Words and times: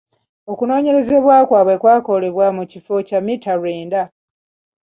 Okunoonyereza 0.51 1.15
kwabwe 1.49 1.75
kwakolebwa 1.81 2.47
mu 2.57 2.63
kifo 2.71 2.95
kya 3.07 3.19
mmita 3.21 3.53
lwenda. 3.59 4.01